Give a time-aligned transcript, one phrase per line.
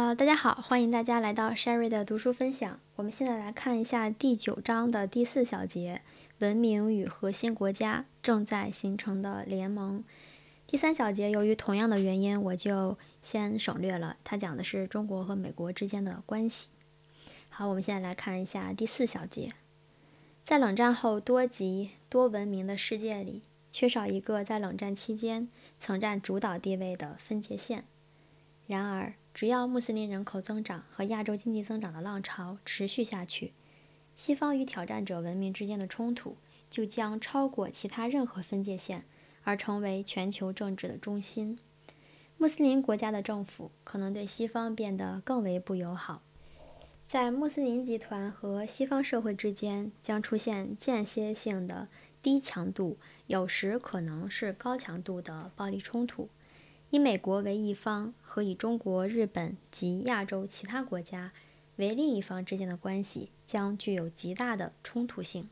[0.00, 2.80] 呃，大家好，欢迎大家来到 Sherry 的读书分享。
[2.96, 6.00] 我们现在来看一下第九章的第四小节：
[6.38, 10.02] 文明与核心国家正在形成的联盟。
[10.66, 14.16] 第三小节由于同样的原因，我就先省略了。
[14.24, 16.70] 它讲的是中国和美国之间的关系。
[17.50, 19.50] 好，我们现在来看一下第四小节。
[20.42, 25.46] 在冷战后多极多文明的世界里，缺少一个在冷战期间
[25.78, 27.84] 曾占主导地位的分界线。
[28.66, 33.52] 然而，只要穆斯林人口增长和亚洲经济增长的浪潮持续下去，
[34.14, 36.36] 西方与挑战者文明之间的冲突
[36.68, 39.04] 就将超过其他任何分界线，
[39.44, 41.58] 而成为全球政治的中心。
[42.36, 46.22] 穆斯林国家的政府可能对西方变得更为不友好，
[47.06, 51.88] 在穆斯林集团和西方社会之间将出现间歇性的
[52.20, 56.28] 低强度，有时可能是高强度的暴力冲突。
[56.90, 61.32] 以美国为一方和以中国、日本及亚洲其他国家
[61.76, 65.48] 为另一方之间的关系将具有极大的冲突性。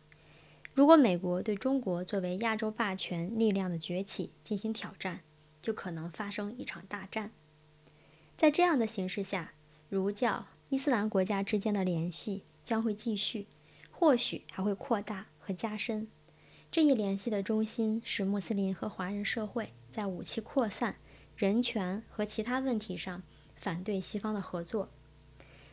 [0.75, 5.21] 如果美国对中国作为亚洲霸权力量的崛起进行挑战，
[5.63, 7.31] 就可能发生一场大战。
[8.37, 9.53] 在这样的形势下，
[9.89, 13.47] 儒教、伊斯兰国家之间的联系将会继续，
[13.91, 16.09] 或许还会扩大和加深。
[16.71, 20.97] 这一联系的中心是穆斯林和华人社会在武器扩散。
[21.39, 23.23] 人权和其他问题上
[23.55, 24.89] 反对西方的合作。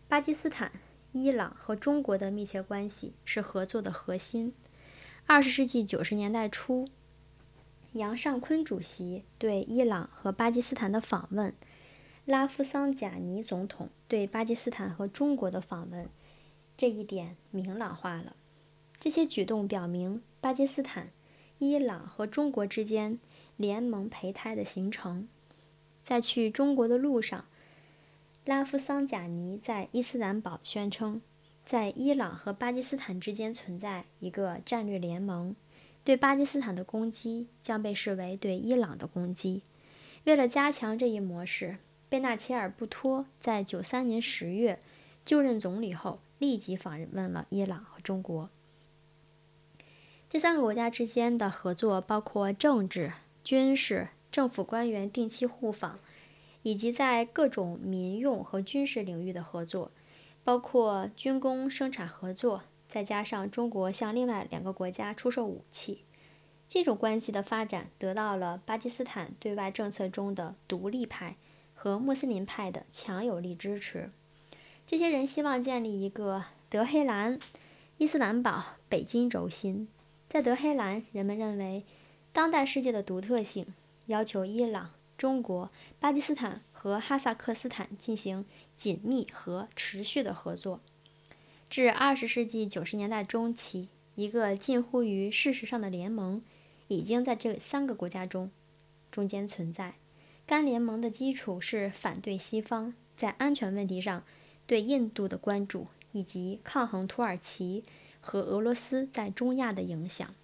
[0.07, 0.71] 巴基斯坦、
[1.11, 4.53] 伊朗和中国的密切关系是合作的核心。
[5.25, 6.85] 二十世纪九十年代初，
[7.93, 11.51] 杨尚昆主席对伊朗和巴基斯坦的访问，
[12.25, 16.07] 拉夫桑贾尼总统对巴基斯坦和中国的访问，
[16.77, 18.35] 这一点明朗化了。
[18.99, 21.09] 这些举动表明，巴基斯坦、
[21.57, 23.19] 伊朗和中国之间
[23.57, 25.27] 联盟胚胎的形成。
[26.05, 27.45] 在去中国的路上，
[28.45, 31.19] 拉夫桑贾尼在伊斯兰堡宣称，
[31.65, 35.55] 在伊朗和巴基斯坦之间存在一个战略联盟，
[36.03, 39.63] 对巴基斯坦的攻击将被视为对伊朗的攻击。
[40.25, 41.77] 为了加强这一模式，
[42.07, 44.79] 贝纳切尔·布托在九三年十月
[45.25, 48.47] 就任总理后，立即访问了伊朗和中国。
[50.29, 53.11] 这三个国家之间的合作包括政治、
[53.43, 54.09] 军事。
[54.35, 55.97] 政府官员定期互访，
[56.61, 59.91] 以及在各种民用和军事领域的合作，
[60.43, 66.03] 包括军工生产合作，再加上中国向另外两个国家出售武器，
[66.67, 71.37] 这种关系的发展得到了巴基斯坦对外政策中的独立派
[71.73, 74.11] 和穆斯林派的强有力支持。
[74.85, 77.39] 这些人希望建立一个德黑兰、
[77.97, 79.87] 伊斯兰堡、北京轴心。
[80.27, 81.85] 在德黑兰，人们认为
[82.33, 83.65] 当代世界的独特性。
[84.07, 88.45] 要求伊朗、中国、巴基斯坦和哈萨克斯坦进行
[88.75, 90.79] 紧密和持续的合作。
[91.69, 96.43] 至二十世纪九十年代中期，一个近乎于事实上的联盟
[96.87, 98.51] 已经在这三个国家中
[99.11, 99.95] 中间存在。
[100.45, 104.23] 该联盟的基础是反对西方在安全问题上
[104.67, 107.83] 对印度的关注，以及抗衡土耳其
[108.21, 110.35] 和俄罗斯在中亚的影响。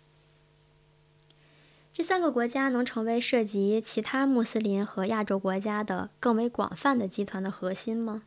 [1.93, 8.23] 这三个国家能成为涉及其他穆斯林和亚洲国家的更为广泛的集团的核心吗？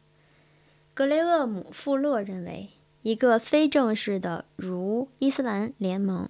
[0.92, 2.68] 格雷厄姆·富勒认为，
[3.00, 6.28] 一个非正式的如伊斯兰联盟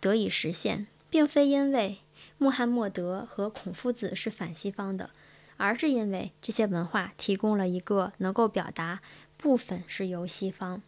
[0.00, 1.98] 得以实现，并非因为
[2.38, 5.10] 穆罕默德和孔夫子是反西方的，
[5.58, 9.00] 而是因为这些文化提供了一个能够表达
[9.36, 10.82] 部分是由西方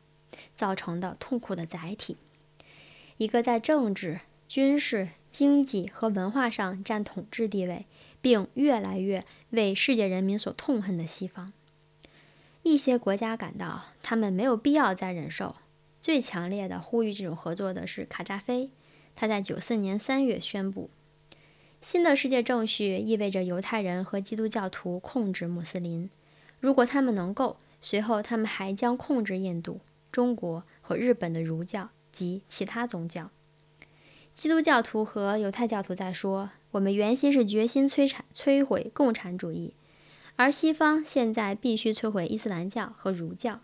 [0.56, 2.16] 造成的痛苦的载体，
[3.18, 4.18] 一个在政治。
[4.50, 7.86] 军事、经济和文化上占统治地位，
[8.20, 11.52] 并越来越为世界人民所痛恨的西方，
[12.64, 15.54] 一些国家感到他们没有必要再忍受。
[16.00, 18.72] 最强烈的呼吁这种合作的是卡扎菲，
[19.14, 20.90] 他在九四年三月宣布，
[21.80, 26.10] 新的世界正序意味着犹太人和基督教徒控制穆斯林。
[26.58, 29.80] 如果他们能够，随后他们还将控制印度、
[30.10, 33.30] 中国和日本的儒教及其他宗教。
[34.40, 39.74] 基督教徒和犹太教徒在说：“我们原先是决心摧残、摧毁共产主义，
[40.36, 43.60] 而西方现在必须摧毁伊斯兰教和儒教。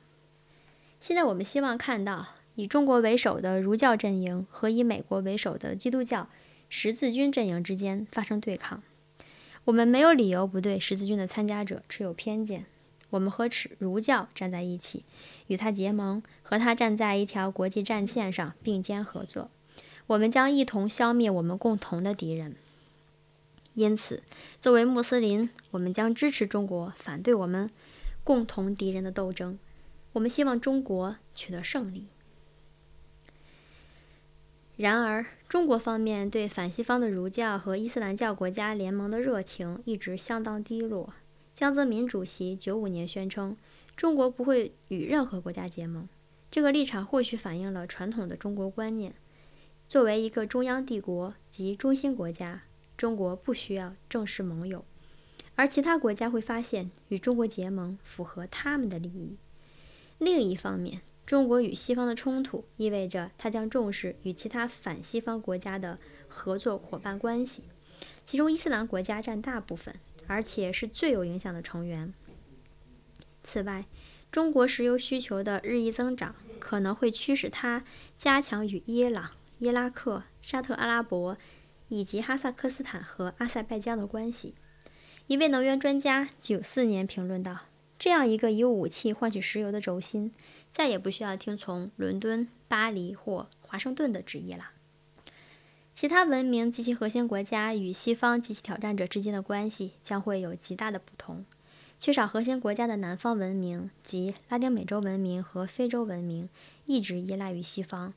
[1.00, 2.26] 现在我们希望看到
[2.56, 6.28] 以中国为首的儒教阵营和以美国为首的基督教
[6.68, 8.82] 十字军阵营之间发生对抗。
[9.64, 12.66] 我们没有理由不对十字军的参加者持有偏见。
[13.08, 15.06] 我们和耻儒教站在一起，
[15.46, 19.50] 与他结盟，和他站在一条国际战线上并肩合作。”
[20.06, 22.56] 我们将一同消灭我们共同的敌人。
[23.74, 24.22] 因此，
[24.60, 27.70] 作为穆斯林，我们将支持中国反对我们
[28.24, 29.58] 共同敌人的斗争。
[30.12, 32.06] 我们希望中国取得胜利。
[34.76, 41.12] 然而，中国方面对反西方的儒教和伊斯兰教国家联盟的热情一直相当低落。
[41.54, 43.56] 江泽民主席九五年宣称，
[43.94, 46.08] 中国不会与任何国家结盟。
[46.50, 49.14] 这个立场或许反映了传统的中国观念：
[49.88, 52.60] 作为一个中央帝国及中心国家，
[52.96, 54.84] 中国不需要正式盟友，
[55.54, 59.36] 而其他国家会发现与中国结盟符合他们的利益。
[60.18, 67.62] 另一方面，中国与西方的冲突意味着它将重视与其他反西方国家的合作伙伴关系，
[68.24, 69.94] 其中伊斯兰国家占大部分，
[70.26, 72.12] 而且是最有影响的成员。
[73.44, 73.86] 此外，
[74.32, 77.84] 中国石油需求的日益增长可能会驱使它
[78.18, 81.36] 加强与伊朗、伊拉克、沙特阿拉伯
[81.88, 84.54] 以及哈萨克斯坦和阿塞拜疆的关系。
[85.26, 87.60] 一位能源专家九四年评论道
[87.98, 90.32] ：“这样一个以武器换取石油的轴心。”
[90.76, 94.68] 再也不需要听从伦敦、巴黎或华盛顿的旨意了。
[95.94, 101.46] 其他文明及其核心国家与西方及其挑战者之间的关系将会有极大的不同。
[101.98, 106.50] 缺少核心国家的南方文明及拉丁美洲文明和非洲文明
[106.84, 108.12] 一直依赖于西方，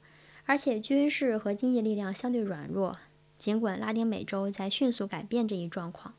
[0.50, 2.96] 而且军事和经济力量相对软弱。
[3.38, 6.16] 尽管拉丁美洲在迅速改变这一状况，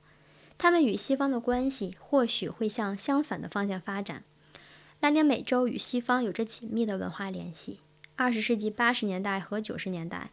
[0.56, 4.22] 他们与西方的关系或许会向相反的方向发展。
[5.00, 7.80] 拉丁美洲与西方有着紧密的文化联系。
[8.14, 10.30] 二十世纪八十年代和九十年代，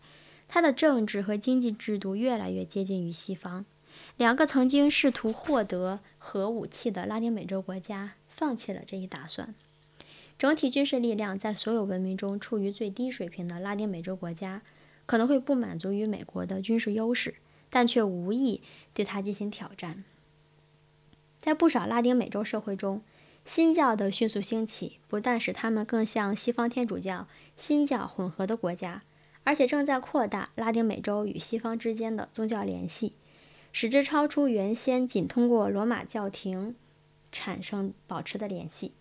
[0.47, 3.65] 它的政治和经济制度越来越接近于西方。
[4.15, 9.55] 两个曾经试图获得核武器的拉丁美洲国家放弃了这一打算。
[10.37, 14.61] 整体军事力量在所有文明中处于最低水平的拉丁美洲国家，
[15.07, 17.35] 可能会不满足于美国的军事优势，
[17.71, 18.61] 但却无意
[18.93, 20.03] 对它进行挑战。
[21.39, 23.01] 在不少拉丁美洲社会中，
[23.45, 29.01] 新教的迅速兴起，不但使他们更像西方天主教、新教混合的国家，
[29.43, 33.13] 而且正在扩大拉丁美洲与西方之间的宗教联系，
[33.71, 36.75] 使之超出原先仅通过罗马教廷
[37.31, 38.91] 产生保持的联系。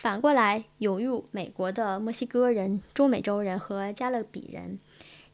[0.00, 4.78] 反过来，涌入美国的墨西哥人、中美洲人和加勒比人，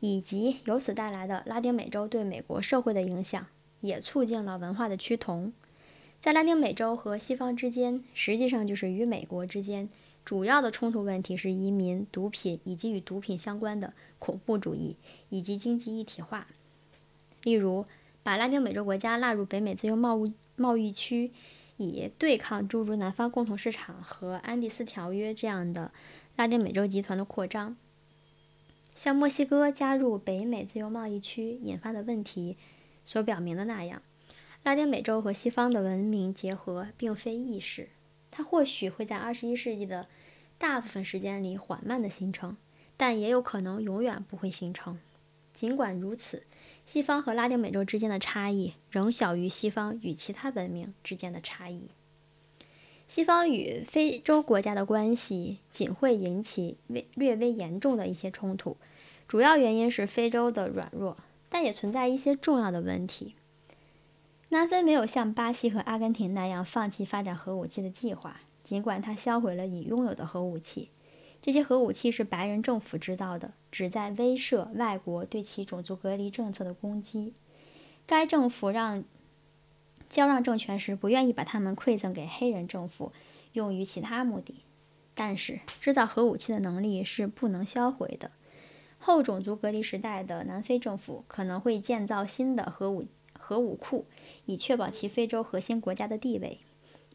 [0.00, 3.46] 以及由此带来的拉丁美洲对美国社会的影响，
[3.80, 5.52] 也促进了文化的趋同。
[6.20, 9.88] 在拉丁美洲和西方之间，实际上就是与美国之间
[10.24, 14.96] 主要的冲突问题是移民、毒品以及与毒品相关的恐怖主义
[15.28, 16.48] 以及经济一体化。
[17.44, 17.86] 例如，
[18.24, 21.30] 把拉丁美洲国家纳入北美自由贸易贸易区，
[21.76, 25.92] 以对抗诸如南方共同市场和安第斯条约这样的
[26.36, 27.76] 拉丁美洲集团的扩张。
[28.94, 32.56] 像墨西哥加入北美自由贸易区引发的问题
[33.04, 34.00] 所表明的那样。
[34.62, 37.90] 拉丁美洲和西方的文明结合并非易事，
[38.30, 40.08] 它或许会在二十一世纪的
[40.58, 42.56] 大部分时间里缓慢地形成，
[42.96, 44.98] 但也有可能永远不会形成。
[45.52, 46.42] 尽管如此，
[46.86, 51.82] 西方和拉丁美洲之间的差异仍小于西方与其他文明之间的差异。
[53.08, 58.76] 西方与非洲国家的关系仅会引起微略微严重的一些冲突，
[59.28, 61.16] 主要原因是非洲的软弱，
[61.48, 63.34] 但也存在一些重要的问题。
[64.50, 70.88] 南非没有像巴西和阿根廷那样放弃发展核武器的计划，尽管它销毁了已拥有的核武器。
[71.46, 77.34] 这些核武器是白人政府制造的，旨在威慑外国对其种族隔离政策的攻击。
[78.04, 79.04] 该政府让
[80.08, 83.12] 交让政权时不愿意把它们馈赠给黑人政府，
[83.52, 84.56] 用于其他目的。
[85.14, 88.32] 但是，制造核武器的能力是不能销毁的。
[88.98, 93.06] 后种族隔离时代的南非政府可能会建造新的核武。
[93.38, 94.06] 核武库，
[94.46, 96.58] 以确保其非洲核心国家的地位，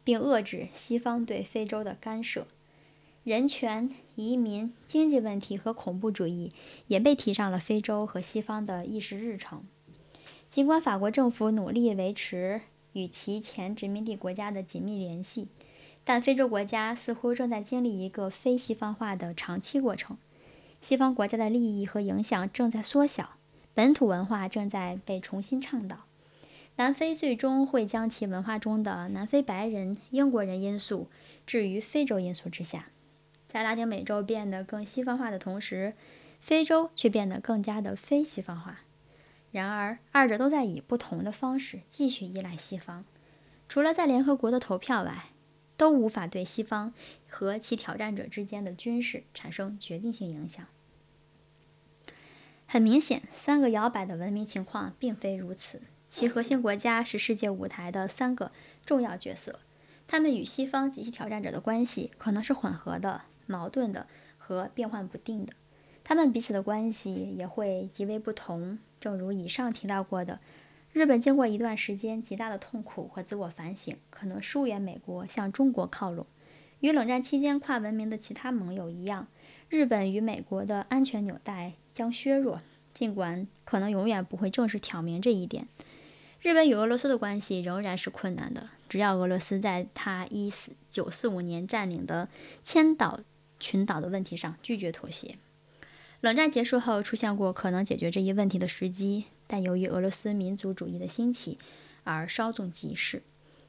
[0.02, 2.46] 并遏制西方对非洲的干涉。
[3.24, 6.50] 人权、移民、经济问题和恐怖主义
[6.88, 9.62] 也被提上了非洲和西方的议事日程。
[10.50, 12.62] 尽管法国政府努力维持
[12.94, 15.46] 与其前殖民地国家的紧密联系，
[16.02, 20.18] 但非洲国家似乎正在经历一个非西方化的长期过程。
[20.80, 23.36] 西方国家的利益和影响正在缩小，
[23.72, 26.06] 本土文化正在被重新倡导。
[26.74, 31.06] 南非最终会将其文化中的南非白人、英国人因素
[31.46, 32.88] 置于非洲因素之下。
[33.52, 35.92] 在拉丁美洲变得更西方化的同时，
[36.40, 38.80] 非洲却变得更加的非西方化。
[39.50, 43.04] 然而，二者都在以不同的方式继续依赖西方。
[43.68, 45.26] 除了在联合国的投票外，
[45.76, 46.94] 都无法对西方
[47.28, 50.64] 和其挑战者之间的军事产生决定性影响。
[52.66, 55.82] 很明显，三个摇摆的文明情况并非如此。
[56.08, 58.50] 其核心国家是世界舞台的三个
[58.86, 59.60] 重要角色，
[60.08, 64.06] 他们与西方及其挑战者的关系可能是混合的、矛盾的
[64.38, 65.52] 和变幻不定的。
[66.04, 68.78] 他们彼此的关系也会极为不同。
[69.00, 70.40] 正如以上提到过的，
[70.92, 76.26] 日本经过一段时间极大的痛苦和自我反省，可能疏远美国，向中国靠拢。
[76.80, 79.28] 与冷战期间跨文明的其他盟友一样，
[79.68, 82.60] 日本与美国的安全纽带将削弱，
[82.92, 85.68] 尽管可能永远不会正式挑明这一点。
[86.40, 92.28] 日本与俄罗斯的关系仍然是困难的，只要俄罗斯在他一四九四五年占领的
[92.64, 93.20] 千岛
[93.62, 95.36] 群岛的问题上拒绝妥协。
[96.20, 101.58] 冷战结束后，出现过可能解决这一问题的时机，但由于俄罗斯民族主义的兴起
[102.04, 103.22] 而稍纵即逝。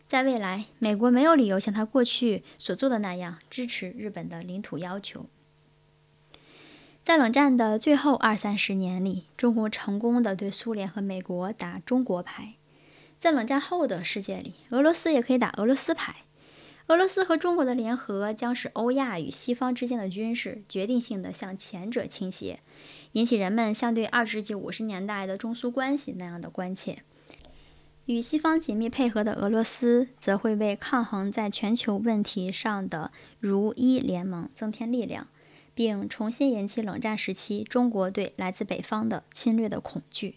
[0.07, 5.27] 在未来，美国没有理由像他过去所做的那样支持日本的领土要求。
[7.03, 12.53] 在冷战的最后二三十年里，中国成功的对苏联和美国打中国牌。
[13.17, 16.22] 在冷战后的世界里，俄罗斯也可以打俄罗斯牌。
[16.87, 22.59] 俄罗斯和中国的联合将使欧亚与西方之间的军事决定性的向前者倾斜，
[23.13, 27.03] 引起人们像对二十世纪五十年代的中苏关系那样的关切。
[28.05, 35.29] 与西方紧密配合的俄罗斯，则会为抗衡在全球问题上的如一联盟增添力量，
[35.73, 40.35] 并重新引起冷战时期中国对来自北方的侵略的恐惧。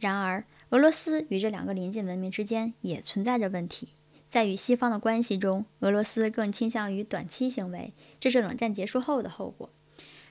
[0.00, 3.90] 然而，俄罗斯与这两个邻近文明之间也存在着问题。
[4.30, 9.68] 在与西方的关系中，俄罗斯更倾向于短期行为，这是冷战结束后的后果。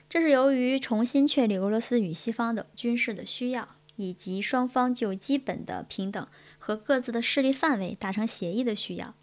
[0.08, 6.26] 这是由于重新确立俄罗斯与西方的军事的需要，以及双方就基本的平等
[6.58, 9.14] 和各自的势力范围达成协议的需要。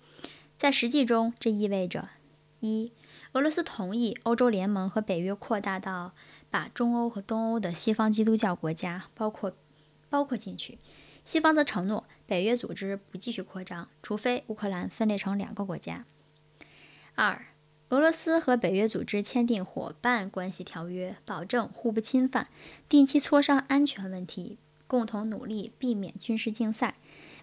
[0.56, 2.08] 在实际中，这意味着：
[2.60, 2.94] 一、
[3.34, 6.14] 俄罗斯同意欧洲联盟和北约扩大到
[6.52, 9.54] 把中欧和东欧的西方基督教国家包括。
[10.10, 10.78] 包括进去，
[11.26, 16.06] 西方则承诺北约组织不继续扩张，除非乌克兰分裂成两个国家。
[17.16, 17.48] 二、
[17.90, 22.50] 俄罗斯和北约组织签订伙伴关系条约，保证互不侵犯，
[22.88, 26.96] 定期磋商安全问题，共同努力避免军事竞赛，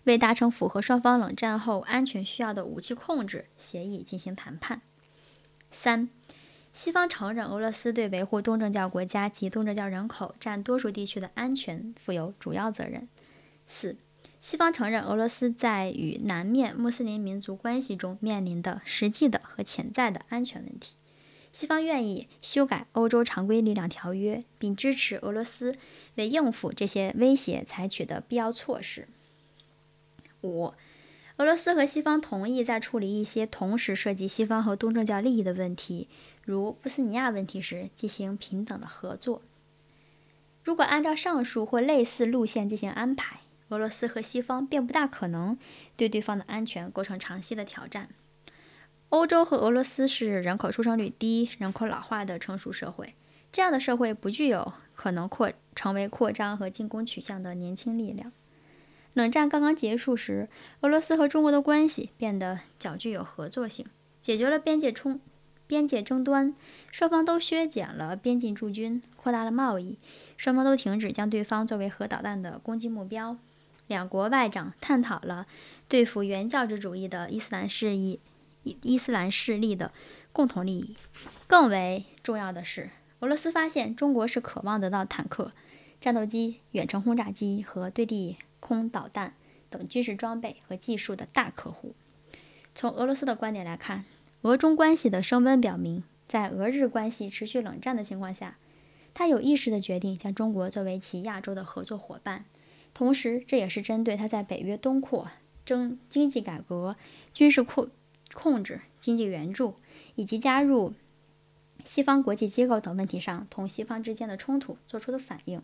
[0.04, 4.82] 为达成符合双方冷战后安全需要的武器控制协议进行谈判。
[5.72, 6.08] 三。
[6.72, 13.00] 西方承认俄罗斯对维护东正教国家及东正教人口占多数地区的安全负有主要责任。
[13.64, 13.96] 四、
[14.44, 20.96] 西方承认俄罗斯在与南面穆斯林民族关系中面临的实际的和潜在的安全问题。
[21.50, 25.74] 西方愿意修改欧洲常规力量条约，并支持俄罗斯
[26.16, 29.08] 为应付这些威胁采取的必要措施。
[30.42, 30.74] 五。
[31.38, 36.06] 俄罗斯和西方同意在处理一些同时涉及西方和东正教利益的问题，
[36.42, 39.40] 如波斯尼亚问题时进行平等的合作。
[40.62, 45.58] 如果按照上述或类似路线进行安排，俄罗斯和西方便不大可能
[45.96, 48.08] 对对方的安全构成长期的挑战。
[49.08, 53.14] 欧洲和俄罗斯是人口出生率低、人口老化的成熟社会，
[53.52, 58.32] 这样的社会不具有可能扩成为扩张和进攻取向的年轻力量。
[59.12, 60.48] 冷战刚刚结束时，
[60.80, 63.86] 俄罗斯和中国的关系变得较具有合作性，
[64.20, 65.20] 解决了边界冲、
[65.68, 66.52] 边界争端，
[66.90, 69.98] 双方都削减了边境驻军，扩大了贸易，
[70.36, 73.38] 双方都停止将对方作为核导弹的攻击目标。
[73.86, 75.44] 两国外长探讨了
[75.88, 78.20] 对付原教旨主义的伊斯兰势力、
[78.62, 79.92] 伊斯兰势力的
[80.32, 80.96] 共同利益。
[81.46, 85.50] 更为重要的是，俄罗斯发现中国是渴望得到坦克、
[86.00, 88.36] 战斗机、远程轰炸机和对地。
[88.66, 89.34] 空导弹
[89.68, 91.94] 等军事装备和技术的大客户。
[92.74, 94.06] 从俄罗斯的观点来看，
[94.40, 98.56] 俄中关系的升温表明，在俄日关系持续冷战的情况下，
[99.12, 102.46] 他有意识地决定将中国作为其亚洲的合作伙伴。
[102.94, 105.28] 同时，这也是针对他在北约东扩、
[105.66, 106.96] 征经济改革、
[107.32, 107.90] 军事控
[108.32, 109.74] 控制、经济援助
[110.14, 110.94] 以及加入
[111.84, 115.60] 西方国际机构等问题上同西方之间的冲突做出的反应。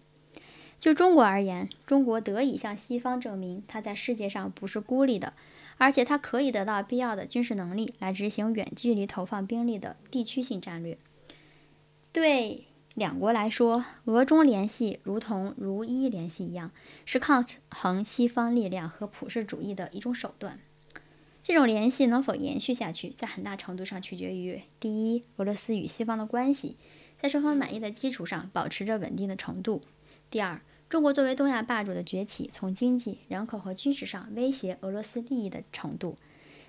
[0.78, 5.34] 就中国而言，中国得以向西方证明，它在世界上不是孤立的，
[5.76, 10.96] 而且它可以得到必要的军事能力来执行远距离投放兵力的地区性战略。
[12.12, 16.72] 对两国来说，俄中联系如同如一联系一样，
[17.04, 20.58] 是抗衡西方力量和普世主义的一种手段。
[21.42, 26.76] 这种联系能否延续下去，在很大程度上取决于：第一，俄罗斯与西方的关系
[27.18, 29.80] 在双方满意的基础上保持着稳定的程度；
[30.28, 36.16] 第二，中国作为东亚霸主的崛起，从经济、人口和军事上威胁俄罗斯利益的程度。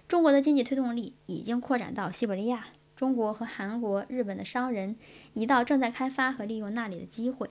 [0.08, 2.68] 中国的经济推动力已经扩展到西伯利亚。
[3.02, 4.96] 中国和韩国、日本的商人
[5.34, 7.50] 一道正在开发和利用那里的机会。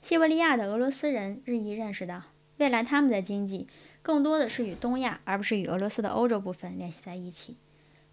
[0.00, 2.22] 西伯利亚的俄罗斯人日益认识到，
[2.56, 3.68] 未来他们的经济
[4.00, 7.58] 更多的是与东亚，而不是与俄罗斯的欧洲部分联系在一起。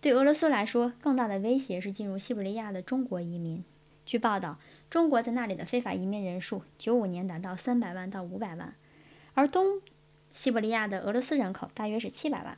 [0.02, 3.64] 对俄罗斯来说，更大的威胁是进入西伯利亚的中国移民。
[4.06, 4.58] 据报道，
[4.90, 8.76] 中国在那里的非法移民人数，九五年达到三百万到五百万，
[9.36, 9.80] 而东
[10.32, 12.58] 西伯利亚的俄罗斯人口大约是七百万。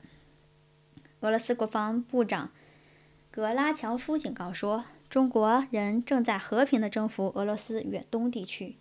[1.20, 2.50] 俄罗斯国防部长
[3.36, 8.78] 格拉乔夫警告说，中国人正在和平地征服俄罗斯远东地区。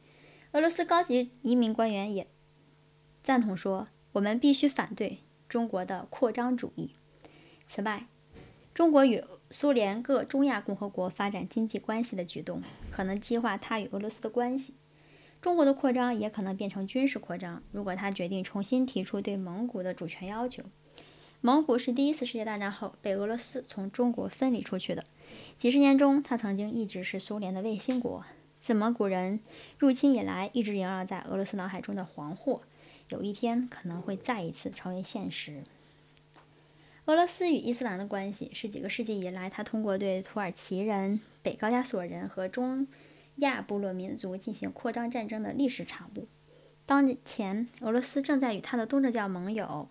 [0.53, 2.29] 俄罗斯高级移民官员也
[3.21, 5.19] 赞同说，我们必须反对
[5.49, 6.95] 中国的扩张主义。
[7.67, 8.07] 此外，
[8.73, 14.75] 中国与苏联各中亚共和国发展经济关系的举动，可能激化它与俄罗斯的关系。
[15.41, 17.61] 中国的扩张也可能变成军事扩张。
[17.73, 20.63] 如果他决定重新提出对蒙古的主权要求，
[21.47, 25.05] 蒙古是第一次世界大战后被俄罗斯从中国分离出去的。
[25.59, 28.25] 几十年中，它曾经一直是苏联的卫星国。
[28.59, 29.41] 自蒙古人
[29.79, 32.63] 入侵以来，一直萦绕在俄罗斯脑海中的黄祸，
[33.11, 35.63] 有一天可能会再一次成为现实。
[37.05, 42.89] 俄罗斯与伊斯兰的关系是几个世纪以来，他通过对土耳其人、北高加索人和中
[43.37, 46.27] 亚部落民族进行扩张战争的历史产物。
[46.87, 49.91] 当前，俄罗斯正在与他的东正教盟友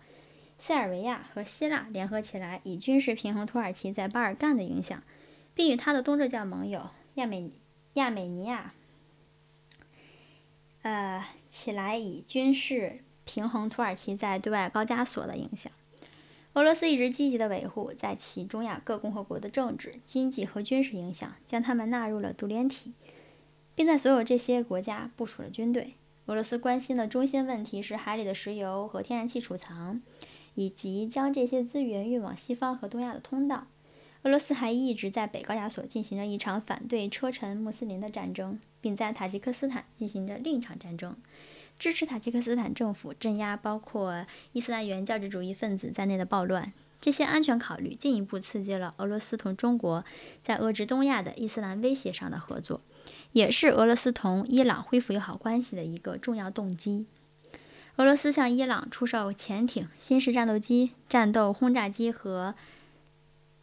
[0.58, 5.02] 塞尔维亚和希腊联合起来，以军事平衡土耳其在巴尔干的影响，
[5.54, 7.50] 并与他的东正教盟友亚美
[7.94, 8.72] 亚美尼亚，
[10.82, 15.70] 呃，起来以军事平衡土耳其在对外高加索的影响。
[16.54, 22.92] 俄罗斯一直积极地维护在其中亚各共和国的政治、经济和军事影响，将他们纳入了独联体，
[23.74, 25.94] 并在所有这些国家部署了军队。
[26.26, 30.00] 俄罗斯关心的中心问题是海里的石油和天然气储藏，
[30.54, 33.66] 以及将这些资源运往西方和东亚的通道。
[34.22, 41.14] 俄罗斯还一直在北高加索进行着一场反对车臣穆斯林的战争，并在塔吉克斯坦进行着另一场战争。
[41.78, 46.72] 支持塔吉克斯坦政府镇压包括伊斯兰原教旨主义分子在内的暴乱。
[47.00, 50.02] 这些安全考虑进一步刺激了俄罗斯同中国
[50.42, 52.80] 在遏制东亚的伊斯兰威胁上的合作，
[53.32, 57.04] 也是俄罗斯同伊朗恢复友好关系的一个重要动机。
[57.96, 62.56] 俄罗斯向伊朗出售潜艇、新式战斗机、战斗轰炸机和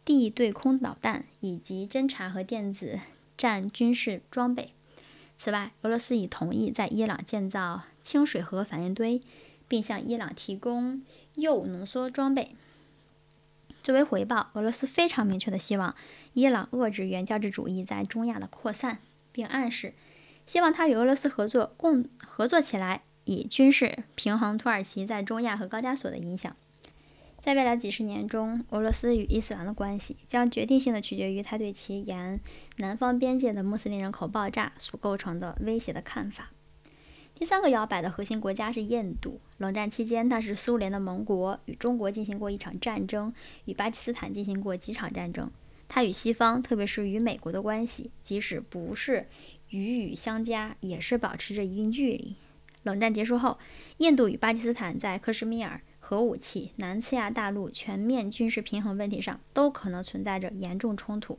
[0.06, 2.98] 地对空导弹，以及侦察和电子
[3.36, 4.72] 战军事装备。
[5.36, 9.20] 此外，俄罗斯已同意在伊朗建造清水核反应堆，
[9.68, 11.02] 并向伊朗提供
[11.34, 12.56] 铀浓缩装备。
[13.82, 15.94] 作为回报，俄罗斯非常明确的希望
[16.32, 19.92] 伊朗遏制原教旨主义在中亚的扩散，并暗示
[20.46, 26.54] 希望他与俄罗斯合作，共合作起来，以军事平衡土耳其在中亚和高加索的影响。
[27.40, 32.38] 在未来几十年中，俄罗斯与伊斯兰的关系将决定性的取决于他对其沿
[32.76, 36.50] 南方边界的穆斯林人口爆炸所构成的威胁的看法。
[37.34, 39.40] 第三个摇摆的核心国家是印度。
[39.58, 45.50] 冷战期间，它是苏联的盟国，与中国进行过一场战争，与巴基斯坦进行过几场战争。
[45.88, 49.26] 它与西方，特别是与美国的关系，即使不是
[49.70, 52.36] 与语相加，也是保持着一定距离。
[52.82, 53.58] 冷战结束后，
[53.98, 55.80] 印度与巴基斯坦在克什米尔。
[56.04, 61.38] 核武器、南次亚大陆全面军事平衡问题上，都可能存在着严重冲突。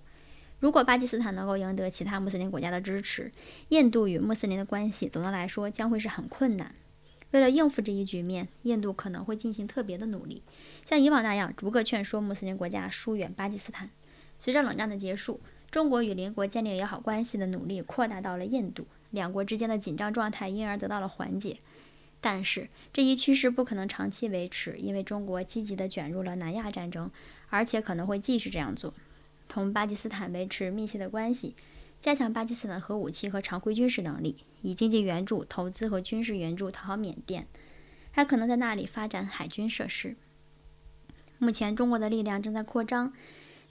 [0.59, 3.31] 如果巴基斯坦能够赢得其他穆斯林国家的支持，
[3.69, 6.73] 印度与穆斯林的关系总的来说将会是很困难。
[7.31, 10.41] 为了应付这一局面，印度可能会进行特别的努力，
[10.85, 13.91] 像以往那样逐个劝说穆斯林国家疏远巴基斯坦。
[14.39, 15.39] 随着冷战的结束，
[15.73, 21.57] 中国与邻国建立友好关系的努力扩大到了印度，两国之间的紧张状态因而得到了缓解。
[22.21, 27.09] 但是这一趋势不可能长期维持，因为中国积极地卷入了南亚战争，
[27.49, 28.93] 而且可能会继续这样做。
[29.49, 31.55] 同巴基斯坦维持密切的关系，
[31.99, 37.47] 加强巴基斯坦核武器和常规军事能力，以经济援助、投资和军事援助讨好缅甸，
[38.11, 40.15] 还可能在那里发展海军设施。
[41.39, 43.11] 目前，中国的力量正在扩张。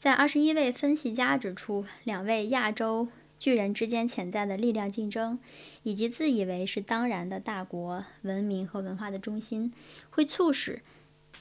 [0.03, 3.07] 在二十一位分析家指出，两位亚洲。
[3.39, 5.39] 巨人之间潜在的力量竞争，
[5.85, 9.73] 以及自以为是当然的大国文明和文化的中心，
[10.11, 10.83] 会促使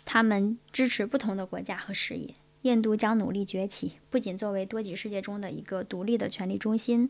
[0.06, 2.36] 他们支持不同的国家和事业。
[2.62, 7.10] 印度将努力崛起，不仅作为多极世界中的一个独立的权力中心，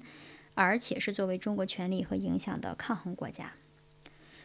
[0.54, 3.56] 而且是作为中国权力和影响的抗衡国家。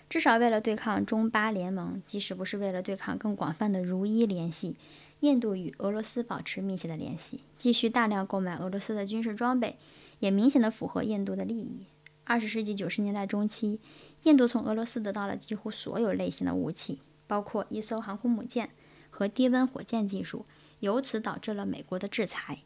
[0.09, 4.77] 至少为了对抗中巴联盟，即使不是为了对抗更广泛的如一联系，
[5.21, 9.77] 印度与俄罗斯保持密切的联系，继续大量购买俄罗斯的军事装备。
[10.19, 11.85] 也明显的符合印度的利益。
[12.25, 13.81] 二十世纪九十年代中期，
[14.23, 18.71] 印度从俄罗斯得到了几乎所有类型的武器，包括一艘航空母舰
[19.11, 20.47] 和低温火箭技术，
[20.81, 22.61] 由此导致了美国的制裁。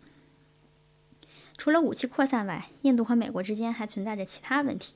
[1.57, 4.95] 除了武器扩散外，印度和美国之间还存在着其他问题，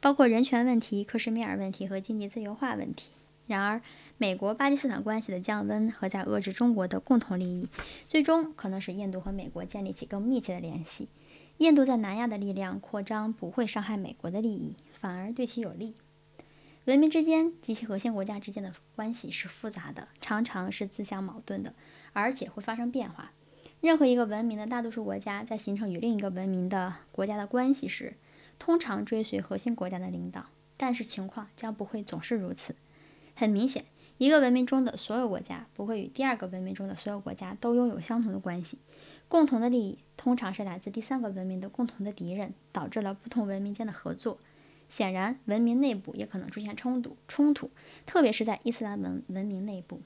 [0.00, 3.10] 包括人权问题、克什米尔问题和经济自由化问题。
[3.50, 3.82] 然而，
[4.16, 7.68] 美国巴基斯坦关系的降温和在遏制中国的共同利益，
[8.06, 11.08] 最终可能使印度和美国建立起更密切的联系。
[11.58, 15.96] 印度在南亚的力量扩张不会伤害美国的利益，反而对其有利。
[16.84, 21.74] 文明之间及其核心国家之间的关系是复杂的，常常是自相矛盾的，
[22.12, 23.32] 而且会发生变化。
[23.80, 28.14] 任何一个文明的大多数国家在形成与另一个文明的国家的关系时，
[28.60, 30.44] 通常追随核心国家的领导，
[30.76, 32.76] 但是情况将不会总是如此。
[33.40, 33.86] 很明显，
[34.18, 38.76] 一个文明中的所有国家不会与第二个文明中的所有国家都拥有相同的关系。
[39.28, 44.36] 共同的利益通常是来自第三个文明的共同的敌人，导致了不同文明间的合作。
[44.90, 47.70] 显然，文明内部也可能出现冲突，冲突，
[48.04, 50.02] 特别是在伊斯兰文文明内部。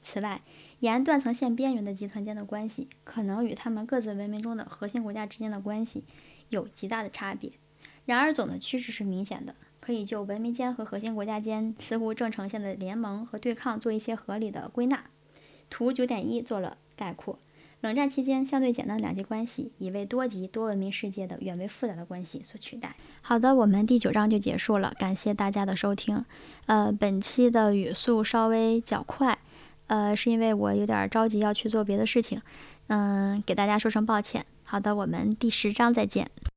[0.00, 0.40] 此外，
[0.80, 6.04] 沿断层线边缘的集团间的关系，可能与他们各自文明中的核心国家之间的关系
[6.48, 7.52] 有极大的差别。
[8.06, 9.54] 然而，总的趋势是明显的。
[9.88, 15.02] 可以就文明间和核心国家间似乎正呈现的联盟和对抗做一些合理的归纳。
[15.70, 17.38] 图九点一做了概括。
[17.80, 22.94] 冷战期间相对简单的两极关系已为多极多文明世界的远为复杂的关系所取代。
[23.22, 26.22] 好的，我们第九章就结束了，感谢大家的收听。
[26.66, 29.38] 呃，本期的语速稍微较快，
[29.86, 32.42] 呃，是因为我有点着急要去做别的事情，
[32.88, 34.44] 嗯，给大家说声抱歉。
[34.64, 36.30] 好的，我们第十章再见。